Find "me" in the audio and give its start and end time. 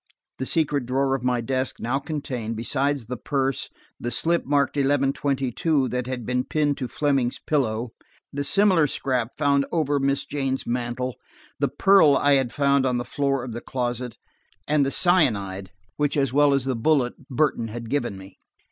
18.17-18.39